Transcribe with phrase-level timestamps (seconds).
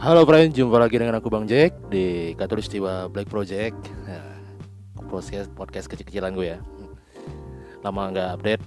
[0.00, 3.76] Halo friend, jumpa lagi dengan aku Bang Jack di Katulistiwa Black Project.
[4.08, 4.32] Nah,
[5.12, 6.58] podcast, podcast kecil-kecilan gue ya.
[7.84, 8.64] Lama nggak update.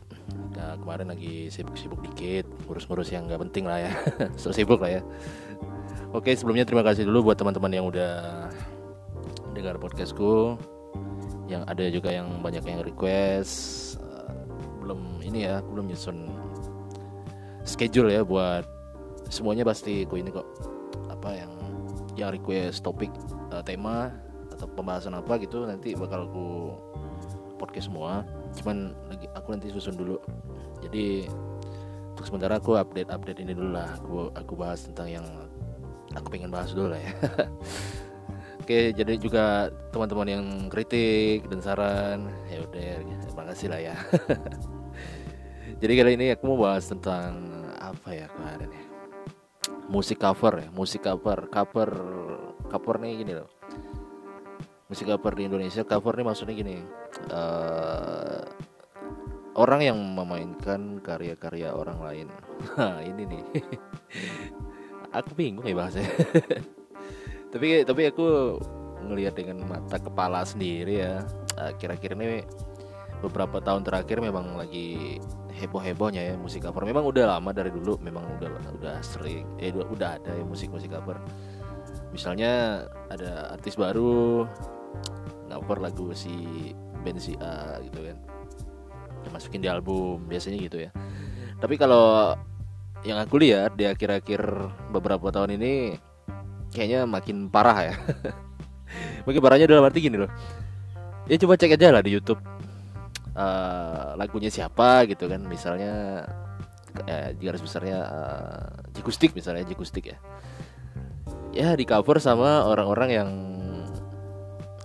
[0.54, 3.91] Nah, Kemarin lagi sibuk-sibuk dikit Ngurus-ngurus yang nggak penting lah ya.
[4.41, 5.02] So sibuk lah ya.
[6.14, 8.45] Oke sebelumnya terima kasih dulu buat teman-teman yang udah
[9.58, 10.62] dengar podcastku.
[11.50, 13.98] Yang ada juga yang banyak yang request.
[13.98, 14.38] Uh,
[14.86, 16.30] Belum ini ya, belum nyusun
[17.66, 18.70] schedule ya buat
[19.34, 20.73] semuanya pasti ku ini kok
[21.23, 21.52] apa yang
[22.20, 23.08] yang request topik
[23.55, 24.12] uh, tema
[24.52, 26.48] atau pembahasan apa gitu nanti bakal aku
[27.55, 28.27] podcast semua.
[28.59, 30.20] Cuman lagi aku nanti susun dulu.
[30.84, 31.32] Jadi
[32.12, 33.96] untuk sementara aku update update ini dulu lah.
[34.04, 35.26] Aku aku bahas tentang yang
[36.12, 37.16] aku pengen bahas dulu lah ya.
[38.63, 42.99] Oke jadi juga teman-teman yang kritik dan saran ya udah
[43.32, 43.96] terima kasih lah ya.
[45.84, 47.44] Jadi kali ini aku mau bahas tentang
[47.76, 48.82] apa ya kemarin ya
[49.91, 51.91] musik cover ya musik cover cover
[52.71, 53.49] cover nih gini loh.
[54.87, 56.77] Musik cover di Indonesia cover nih maksudnya gini
[57.34, 58.43] uh,
[59.57, 62.27] orang yang memainkan karya-karya orang lain.
[62.77, 63.43] Nah ini nih.
[65.17, 66.09] Aku bingung ya bahasanya.
[67.53, 68.57] Tapi tapi aku
[69.06, 71.22] ngelihat dengan mata kepala sendiri ya
[71.78, 72.41] kira-kira ini
[73.24, 75.18] beberapa tahun terakhir memang lagi
[75.56, 76.84] heboh-hebohnya ya musik cover.
[76.84, 78.52] Memang udah lama dari dulu, memang udah
[78.84, 81.16] udah sering, eh udah, ada ya musik-musik cover.
[82.12, 84.44] Misalnya ada artis baru
[85.47, 86.74] cover lagu si
[87.06, 88.18] band si A gitu kan,
[89.31, 90.91] masukin di album biasanya gitu ya.
[91.63, 92.35] Tapi kalau
[93.07, 94.41] yang aku lihat di akhir-akhir
[94.91, 95.96] beberapa tahun ini
[96.75, 97.96] kayaknya makin parah ya.
[99.29, 100.31] makin parahnya dalam arti gini loh.
[101.29, 102.53] Ya coba cek aja lah di YouTube
[103.38, 106.25] uh, lagunya siapa gitu kan misalnya
[107.09, 110.17] eh, garis besarnya uh, Jikustik misalnya Jikustik ya.
[111.53, 113.29] Ya di cover sama orang-orang yang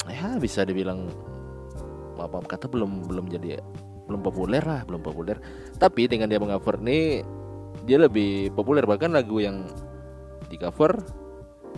[0.08, 1.08] ya bisa dibilang
[2.18, 3.60] apa kata belum belum jadi
[4.08, 5.36] belum populer lah belum populer.
[5.76, 7.24] Tapi dengan dia mengover nih
[7.84, 8.84] dia lebih populer.
[8.84, 9.68] Bahkan lagu yang
[10.48, 10.96] di cover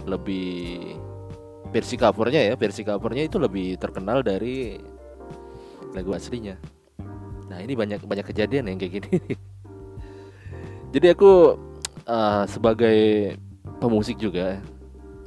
[0.07, 0.95] lebih
[1.71, 4.75] versi covernya ya versi covernya itu lebih terkenal dari
[5.97, 6.57] lagu aslinya.
[7.51, 9.19] Nah ini banyak banyak kejadian yang kayak gini.
[10.95, 11.55] Jadi aku
[12.11, 13.35] uh, sebagai
[13.79, 14.61] pemusik juga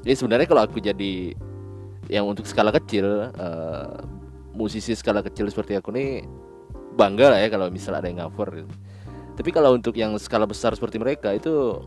[0.03, 1.31] jadi sebenarnya kalau aku jadi
[2.11, 4.03] yang untuk skala kecil uh,
[4.51, 6.27] musisi skala kecil seperti aku nih
[6.99, 8.61] bangga lah ya kalau misalnya ada yang cover.
[8.61, 8.71] Gitu.
[9.33, 11.81] tapi kalau untuk yang skala besar seperti mereka itu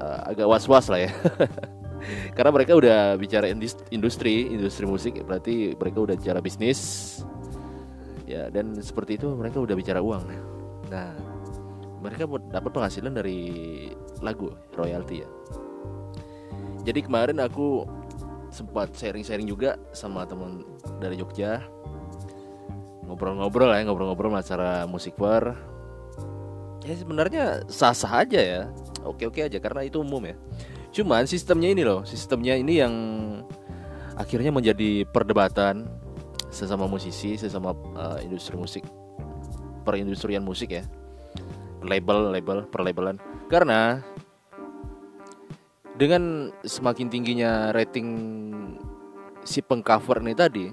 [0.00, 1.12] uh, agak was-was lah ya.
[2.38, 3.44] Karena mereka udah bicara
[3.92, 6.80] industri industri musik berarti mereka udah bicara bisnis
[8.30, 10.24] ya dan seperti itu mereka udah bicara uang.
[10.90, 11.10] Nah
[12.00, 13.40] mereka dapat penghasilan dari
[14.24, 15.28] lagu royalti ya.
[16.86, 17.84] Jadi kemarin aku
[18.50, 20.64] sempat sharing-sharing juga sama teman
[20.98, 21.60] dari Jogja.
[23.04, 25.58] Ngobrol-ngobrol ya ngobrol-ngobrol masalah musik bar
[26.86, 28.62] ya sebenarnya sah-sah aja ya.
[29.04, 30.36] Oke-oke aja karena itu umum ya.
[30.90, 32.94] Cuman sistemnya ini loh sistemnya ini yang
[34.16, 35.88] akhirnya menjadi perdebatan
[36.50, 38.84] sesama musisi, sesama uh, industri musik,
[39.86, 40.84] perindustrian musik ya,
[41.80, 43.16] label, label, perlabelan.
[43.46, 44.02] Karena
[45.96, 48.08] dengan semakin tingginya rating
[49.46, 50.66] si pengcover ini tadi,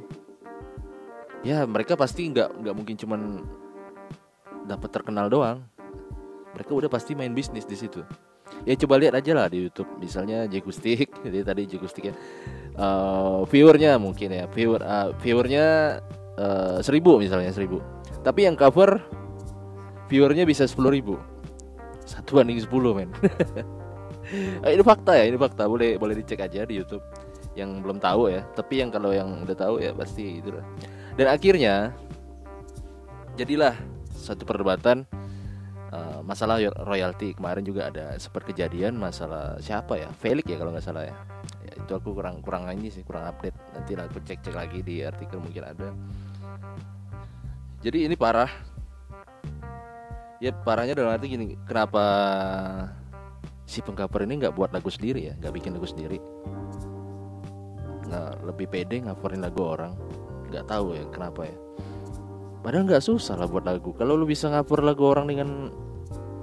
[1.45, 3.21] ya mereka pasti nggak nggak mungkin cuman
[4.67, 5.63] dapat terkenal doang.
[6.55, 8.03] Mereka udah pasti main bisnis di situ.
[8.63, 12.15] Ya coba lihat aja lah di YouTube, misalnya Jekustik, jadi tadi Jekustik ya.
[12.77, 14.45] Uh, viewernya mungkin ya.
[14.51, 15.99] Viewer uh, viewernya
[16.39, 17.83] uh, seribu misalnya seribu.
[18.23, 18.99] Tapi yang cover
[20.07, 21.15] viewernya bisa sepuluh ribu.
[22.07, 23.11] Satu banding sepuluh men.
[24.63, 25.71] Ini fakta ya ini fakta.
[25.71, 26.99] Boleh boleh dicek aja di YouTube.
[27.55, 28.43] Yang belum tahu ya.
[28.59, 30.51] Tapi yang kalau yang udah tahu ya pasti itu
[31.17, 31.97] dan akhirnya
[33.35, 33.73] jadilah
[34.13, 35.09] satu perdebatan
[35.91, 37.35] uh, masalah royalti.
[37.35, 40.09] Kemarin juga ada seperti kejadian masalah siapa ya?
[40.19, 41.15] Felix ya kalau nggak salah ya.
[41.77, 43.55] Itu aku kurang kurang ini sih kurang update.
[43.75, 45.89] Nanti aku cek cek lagi di artikel mungkin ada.
[47.83, 48.49] Jadi ini parah.
[50.37, 52.03] Ya parahnya dalam arti gini kenapa
[53.65, 55.33] si pengcover ini nggak buat lagu sendiri ya?
[55.41, 56.21] Nggak bikin lagu sendiri.
[58.05, 59.97] Nggak lebih pede ngapain lagu orang.
[60.47, 61.57] Nggak tahu ya kenapa ya
[62.61, 63.93] padahal nggak susah lah buat lagu.
[63.95, 65.49] Kalau lu bisa ngaper lagu orang dengan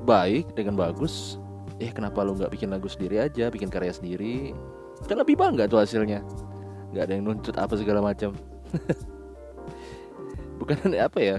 [0.05, 1.41] baik dengan bagus
[1.83, 4.55] eh kenapa lu nggak bikin lagu sendiri aja bikin karya sendiri?
[5.11, 6.23] Kan lebih bangga tuh hasilnya.
[6.95, 8.33] Nggak ada yang nuntut apa segala macam.
[10.63, 11.37] Bukan apa ya?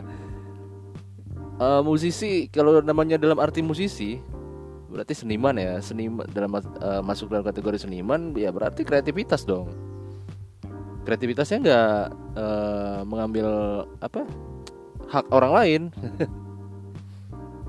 [1.55, 4.19] Uh, musisi kalau namanya dalam arti musisi
[4.91, 5.79] berarti seniman ya.
[5.79, 9.71] Seniman dalam uh, masuk dalam kategori seniman ya berarti kreativitas dong.
[11.07, 11.99] Kreativitasnya nggak
[12.35, 13.47] uh, mengambil
[14.03, 14.27] apa
[15.15, 15.81] hak orang lain.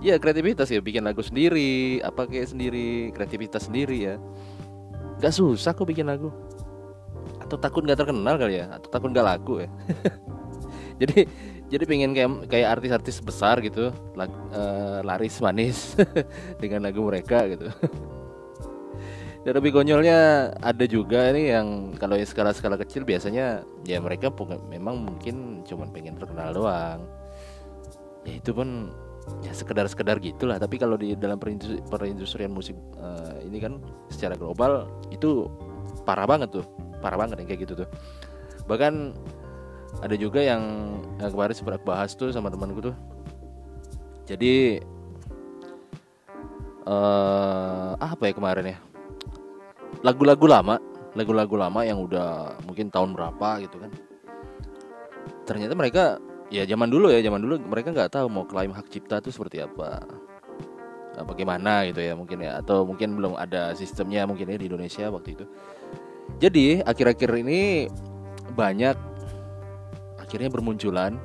[0.05, 4.15] Ya kreativitas ya bikin lagu sendiri apa kayak sendiri kreativitas sendiri ya.
[5.19, 6.31] Gak susah kok bikin lagu.
[7.41, 9.71] Atau takut nggak terkenal kali ya atau takut nggak laku ya.
[11.01, 11.27] Jadi
[11.67, 15.99] jadi pengen kayak kayak artis-artis besar gitu lag, uh, laris manis
[16.63, 17.67] dengan lagu mereka gitu.
[19.43, 24.31] Dan lebih konyolnya ada juga nih yang kalau skala-skala kecil biasanya ya mereka
[24.71, 27.03] memang mungkin cuman pengen terkenal doang
[28.27, 28.91] ya itu pun
[29.43, 30.59] ya sekedar-sekedar gitulah.
[30.59, 33.79] Tapi kalau di dalam perindustrian musik uh, ini kan
[34.11, 35.47] secara global itu
[36.03, 36.67] parah banget tuh.
[36.99, 37.89] Parah banget yang kayak gitu tuh.
[38.67, 39.15] Bahkan
[40.03, 40.63] ada juga yang,
[41.23, 42.97] yang kemarin sempat bahas tuh sama temanku tuh.
[44.27, 44.83] Jadi
[46.85, 48.79] uh, apa ya kemarin ya?
[50.03, 50.77] Lagu-lagu lama
[51.17, 53.91] lagu-lagu lama yang udah mungkin tahun berapa gitu kan.
[55.49, 56.21] Ternyata mereka
[56.53, 59.63] ya zaman dulu ya zaman dulu mereka nggak tahu mau klaim hak cipta itu seperti
[59.63, 60.03] apa.
[61.17, 65.09] Nah, bagaimana gitu ya mungkin ya atau mungkin belum ada sistemnya mungkin ya di Indonesia
[65.09, 65.45] waktu itu.
[66.37, 67.89] Jadi akhir-akhir ini
[68.53, 68.97] banyak
[70.21, 71.17] akhirnya bermunculan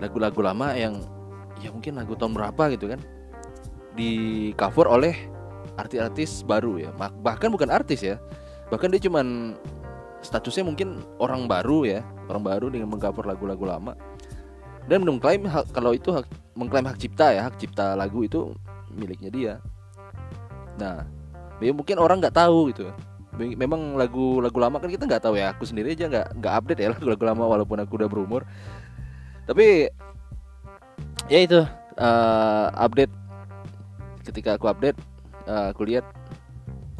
[0.00, 1.04] lagu-lagu lama yang
[1.60, 3.00] ya mungkin lagu tahun berapa gitu kan
[3.98, 5.14] di cover oleh
[5.76, 6.90] artis-artis baru ya.
[6.96, 8.16] Bahkan bukan artis ya
[8.68, 9.56] bahkan dia cuman
[10.20, 13.96] statusnya mungkin orang baru ya orang baru dengan mengcover lagu-lagu lama
[14.88, 16.24] dan mengklaim hak, kalau itu hak,
[16.56, 18.56] mengklaim hak cipta ya hak cipta lagu itu
[18.88, 19.52] miliknya dia.
[20.80, 21.04] Nah
[21.60, 22.88] ya mungkin orang nggak tahu gitu.
[23.38, 25.52] Memang lagu lagu lama kan kita nggak tahu ya.
[25.52, 28.42] Aku sendiri aja nggak nggak update ya lagu-lagu lama walaupun aku udah berumur.
[29.44, 29.92] Tapi
[31.28, 31.60] ya itu
[32.00, 33.12] uh, update.
[34.24, 34.96] Ketika aku update
[35.48, 36.04] uh, aku lihat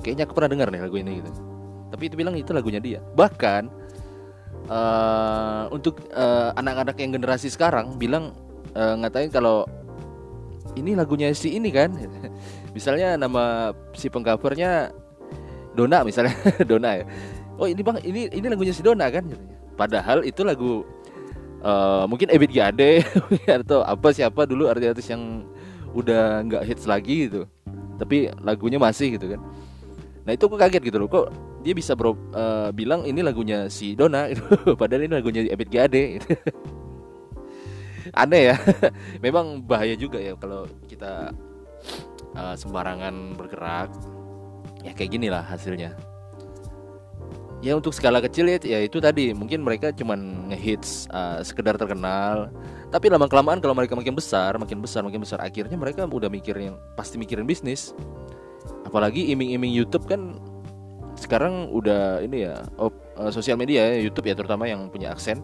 [0.04, 1.30] kayaknya aku pernah dengar nih lagu ini gitu.
[1.88, 3.00] Tapi itu bilang itu lagunya dia.
[3.16, 3.87] Bahkan
[4.68, 8.36] uh, untuk uh, anak-anak yang generasi sekarang bilang
[8.76, 9.64] uh, ngatain kalau
[10.76, 11.90] ini lagunya si ini kan.
[12.76, 14.92] Misalnya nama si pengcovernya
[15.74, 16.34] Dona misalnya.
[16.70, 17.04] Dona ya.
[17.58, 19.26] Oh ini bang ini ini lagunya si Dona kan?
[19.74, 20.82] Padahal itu lagu
[21.62, 23.02] uh, mungkin Ebit Gade
[23.62, 25.46] atau apa siapa dulu artis-artis yang
[25.94, 27.46] udah nggak hits lagi gitu.
[27.98, 29.40] Tapi lagunya masih gitu kan.
[30.22, 31.10] Nah itu aku kaget gitu loh.
[31.10, 31.26] Kok
[31.62, 34.46] dia bisa bro uh, bilang ini lagunya si Dona gitu.
[34.80, 36.28] padahal ini lagunya Ebit Gade gitu.
[38.14, 38.56] aneh ya.
[39.24, 41.34] Memang bahaya juga ya kalau kita
[42.36, 43.90] uh, sembarangan bergerak.
[44.86, 45.98] Ya kayak gini lah hasilnya.
[47.58, 49.34] Ya untuk skala kecil ya, ya itu tadi.
[49.34, 52.54] Mungkin mereka cuman ngehits uh, sekedar terkenal.
[52.88, 56.78] Tapi lama kelamaan kalau mereka makin besar makin besar makin besar akhirnya mereka udah mikirin
[56.94, 57.92] pasti mikirin bisnis.
[58.86, 60.40] Apalagi iming-iming YouTube kan
[61.18, 65.42] sekarang udah ini ya oh, uh, sosial media ya YouTube ya terutama yang punya aksen.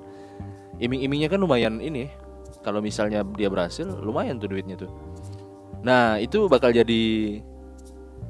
[0.78, 2.10] Iming-imingnya kan lumayan ini
[2.62, 4.90] kalau misalnya dia berhasil lumayan tuh duitnya tuh.
[5.84, 7.38] Nah itu bakal jadi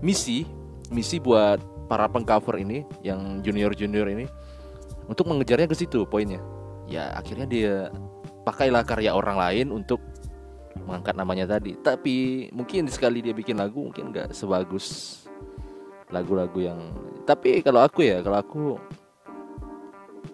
[0.03, 0.45] misi
[0.93, 4.29] misi buat para pengcover ini yang junior junior ini
[5.09, 6.41] untuk mengejarnya ke situ poinnya.
[6.89, 7.75] Ya akhirnya dia
[8.45, 10.01] pakailah karya orang lain untuk
[10.85, 11.79] mengangkat namanya tadi.
[11.81, 15.21] Tapi mungkin sekali dia bikin lagu mungkin nggak sebagus
[16.13, 16.81] lagu-lagu yang
[17.25, 18.63] tapi kalau aku ya kalau aku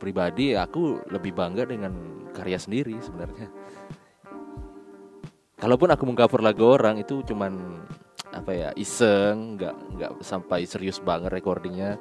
[0.01, 1.93] pribadi aku lebih bangga dengan
[2.33, 3.53] karya sendiri sebenarnya.
[5.61, 7.85] Kalaupun aku mengcover lagu orang itu cuman
[8.33, 12.01] apa ya iseng nggak nggak sampai serius banget recordingnya.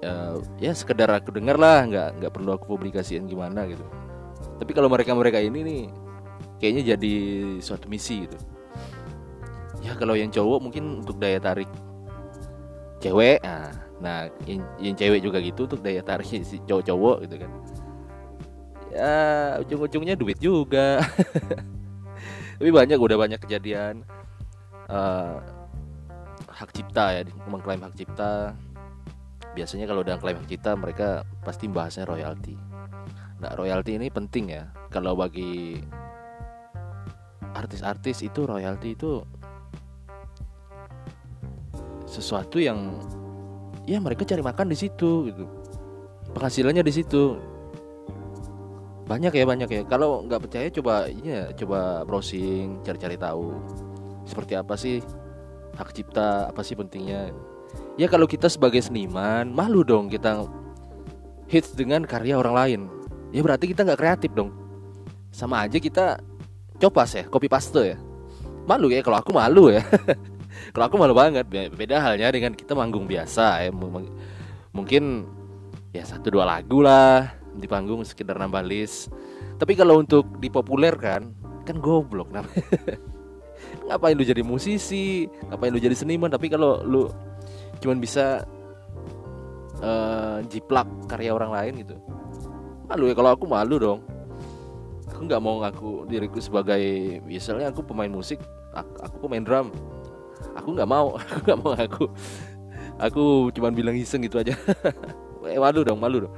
[0.00, 3.86] Uh, ya sekedar aku denger lah nggak nggak perlu aku publikasiin gimana gitu.
[4.58, 5.82] Tapi kalau mereka mereka ini nih
[6.58, 7.14] kayaknya jadi
[7.62, 8.36] suatu misi gitu.
[9.80, 11.70] Ya kalau yang cowok mungkin untuk daya tarik
[13.00, 17.50] cewek nah, nah yang, yang cewek juga gitu untuk daya tarik si cowok-cowok gitu kan.
[18.90, 19.14] Ya
[19.64, 21.00] ujung-ujungnya duit juga.
[22.60, 24.04] Tapi banyak udah banyak kejadian
[24.92, 25.40] uh,
[26.50, 28.52] hak cipta ya mengklaim hak cipta.
[29.56, 32.54] Biasanya kalau udah klaim hak cipta mereka pasti bahasnya royalti.
[33.40, 34.68] Nah royalti ini penting ya.
[34.92, 35.80] Kalau bagi
[37.56, 39.24] artis-artis itu royalti itu
[42.10, 42.98] sesuatu yang
[43.86, 45.46] ya mereka cari makan di situ gitu.
[46.34, 47.38] Penghasilannya di situ.
[49.06, 49.82] Banyak ya banyak ya.
[49.86, 53.54] Kalau nggak percaya coba ya coba browsing cari-cari tahu.
[54.26, 54.98] Seperti apa sih
[55.78, 57.30] hak cipta apa sih pentingnya?
[57.94, 60.46] Ya kalau kita sebagai seniman malu dong kita
[61.46, 62.80] hits dengan karya orang lain.
[63.30, 64.54] Ya berarti kita nggak kreatif dong.
[65.30, 66.18] Sama aja kita
[66.78, 67.98] copas ya copy paste ya.
[68.66, 69.82] Malu ya kalau aku malu ya
[70.72, 71.46] kalau aku malu banget.
[71.48, 73.70] Beda halnya dengan kita manggung biasa ya.
[74.70, 75.26] Mungkin
[75.90, 79.10] ya satu dua lagu lah di panggung sekedar nambah list.
[79.60, 81.34] Tapi kalau untuk dipopulerkan
[81.68, 82.64] kan goblok namanya.
[83.90, 85.28] Ngapain lu jadi musisi?
[85.50, 86.32] Ngapain lu jadi seniman?
[86.32, 87.10] Tapi kalau lu
[87.80, 88.44] cuman bisa
[89.80, 91.96] uh, jiplak karya orang lain gitu
[92.90, 93.14] malu ya.
[93.14, 94.00] Kalau aku malu dong.
[95.14, 96.80] Aku nggak mau ngaku diriku sebagai
[97.22, 98.40] misalnya aku pemain musik
[98.72, 99.68] aku, aku pemain drum
[100.60, 102.04] aku nggak mau aku nggak mau aku
[103.00, 103.24] aku
[103.56, 104.54] cuman bilang iseng gitu aja.
[105.40, 106.34] Eh, malu dong malu dong.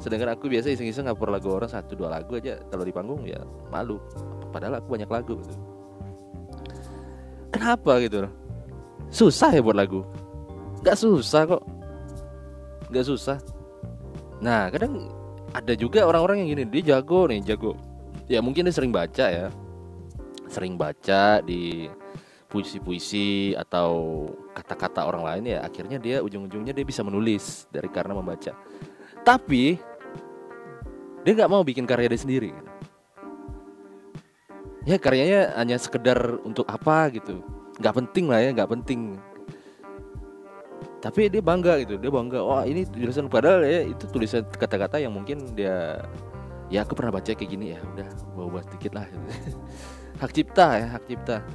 [0.00, 2.56] Sedangkan aku biasa iseng-iseng ngapur lagu orang satu dua lagu aja.
[2.72, 3.36] Kalau di panggung ya
[3.68, 4.00] malu.
[4.48, 5.54] Padahal aku banyak lagu gitu.
[7.52, 8.24] kenapa gitu
[9.12, 10.00] susah ya buat lagu.
[10.80, 11.62] Nggak susah kok.
[12.88, 13.36] Nggak susah.
[14.40, 15.12] Nah kadang
[15.52, 17.76] ada juga orang-orang yang gini dia jago nih jago.
[18.28, 19.48] Ya mungkin dia sering baca ya.
[20.48, 21.88] Sering baca di
[22.48, 24.24] puisi-puisi atau
[24.56, 28.56] kata-kata orang lain ya akhirnya dia ujung-ujungnya dia bisa menulis dari karena membaca.
[29.20, 29.76] Tapi
[31.22, 32.50] dia nggak mau bikin karya dia sendiri.
[34.88, 37.44] Ya karyanya hanya sekedar untuk apa gitu.
[37.76, 39.20] Nggak penting lah ya nggak penting.
[41.04, 43.28] Tapi dia bangga gitu dia bangga wah ini tulisan.
[43.28, 46.00] Padahal ya itu tulisan kata-kata yang mungkin dia
[46.72, 49.04] ya aku pernah baca kayak gini ya udah bawa dikit lah.
[50.24, 51.46] Hak cipta ya hak cipta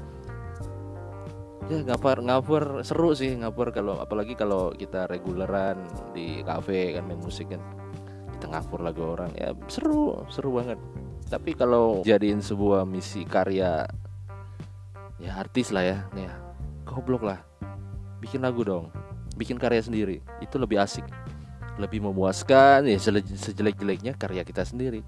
[1.71, 5.79] ya ngapar ngapur seru sih ngapur kalau apalagi kalau kita reguleran
[6.11, 7.61] di kafe kan main musik kan.
[8.35, 10.79] Kita ngapur lagu orang ya seru seru banget.
[11.31, 13.87] Tapi kalau jadiin sebuah misi karya
[15.21, 16.31] ya artis lah ya ya
[16.83, 17.39] goblok lah.
[18.19, 18.91] Bikin lagu dong
[19.33, 21.07] bikin karya sendiri itu lebih asik.
[21.79, 25.01] Lebih memuaskan ya sejelek-jeleknya karya kita sendiri.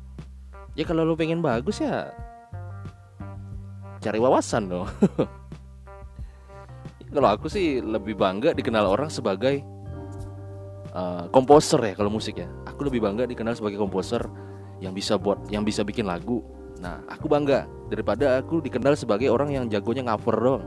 [0.74, 2.10] Ya kalau lu pengen bagus ya
[4.06, 4.86] cari wawasan dong
[7.16, 9.64] kalau aku sih lebih bangga dikenal orang sebagai
[10.92, 12.48] uh, komposer ya kalau musik ya.
[12.68, 14.22] Aku lebih bangga dikenal sebagai komposer
[14.84, 16.44] yang bisa buat yang bisa bikin lagu.
[16.84, 20.64] Nah, aku bangga daripada aku dikenal sebagai orang yang jagonya cover dong.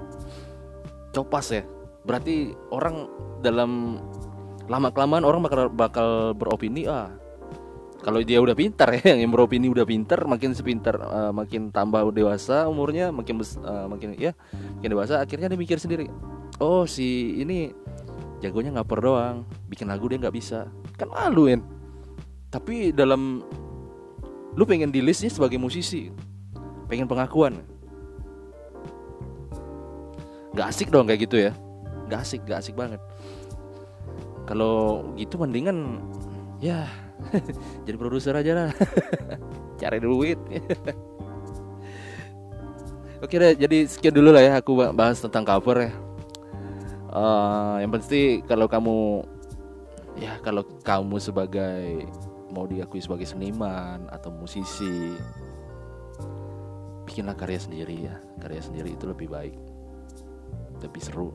[1.13, 1.63] Copas ya.
[2.09, 3.05] Berarti orang
[3.45, 4.01] dalam
[4.69, 7.09] lama kelamaan orang bakal bakal beropini ah
[7.99, 12.69] kalau dia udah pintar ya yang beropini udah pintar makin sepintar uh, makin tambah dewasa
[12.71, 14.37] umurnya makin uh, makin ya
[14.79, 16.07] makin dewasa akhirnya dia mikir sendiri
[16.59, 17.73] oh si ini
[18.43, 19.37] jagonya ngaper doang.
[19.67, 20.71] Bikin lagu dia nggak bisa.
[20.99, 21.79] Kan malu kan
[22.49, 23.45] tapi dalam
[24.57, 26.09] lu pengen di listnya sebagai musisi
[26.89, 27.61] pengen pengakuan.
[30.57, 31.53] Nggak asik dong kayak gitu ya.
[32.09, 33.01] Nggak asik nggak asik banget.
[34.49, 36.01] Kalau gitu mendingan
[36.57, 36.89] ya
[37.87, 38.71] jadi produser aja lah.
[39.81, 40.41] Cari duit.
[43.19, 45.93] Oke deh jadi sekian dulu lah ya aku bahas tentang cover ya
[47.13, 49.25] uh, yang pasti kalau kamu
[50.19, 52.09] ya kalau kamu sebagai
[52.51, 55.15] mau diakui sebagai seniman atau musisi
[57.09, 58.17] bikinlah karya sendiri ya.
[58.41, 59.57] Karya sendiri itu lebih baik.
[60.85, 61.33] Lebih seru.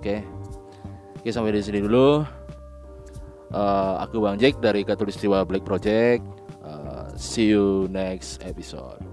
[0.00, 0.24] Oke?
[1.20, 2.24] Oke sampai di sini dulu.
[3.52, 6.24] Uh, aku Bang Jack dari Katulistiwa Black Project.
[6.64, 9.11] Uh, see you next episode